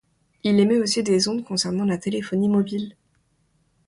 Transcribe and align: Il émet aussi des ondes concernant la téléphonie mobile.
Il 0.43 0.59
émet 0.59 0.79
aussi 0.79 1.03
des 1.03 1.27
ondes 1.27 1.43
concernant 1.43 1.85
la 1.85 1.99
téléphonie 1.99 2.49
mobile. 2.49 2.95